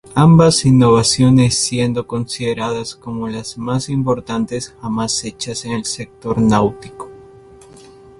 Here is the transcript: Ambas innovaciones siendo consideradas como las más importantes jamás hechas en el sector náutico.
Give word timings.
Ambas 0.15 0.65
innovaciones 0.65 1.59
siendo 1.63 2.07
consideradas 2.07 2.95
como 2.95 3.27
las 3.27 3.59
más 3.59 3.87
importantes 3.87 4.73
jamás 4.81 5.23
hechas 5.25 5.63
en 5.65 5.73
el 5.73 5.85
sector 5.85 6.39
náutico. 6.41 7.11